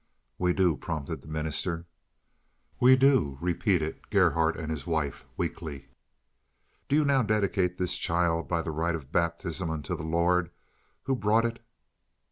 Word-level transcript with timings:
"We 0.39 0.51
do," 0.53 0.75
prompted 0.77 1.21
the 1.21 1.27
minister. 1.27 1.85
"We 2.79 2.95
do," 2.95 3.37
repeated 3.39 4.09
Gerhardt 4.09 4.57
and 4.57 4.71
his 4.71 4.87
wife 4.87 5.27
weakly. 5.37 5.89
"Do 6.89 6.95
you 6.95 7.05
now 7.05 7.21
dedicate 7.21 7.77
this 7.77 7.95
child 7.97 8.47
by 8.47 8.63
the 8.63 8.71
rite 8.71 8.95
of 8.95 9.11
baptism 9.11 9.69
unto 9.69 9.95
the 9.95 10.01
Lord, 10.01 10.49
who 11.03 11.15
brought 11.15 11.45
it?" 11.45 11.63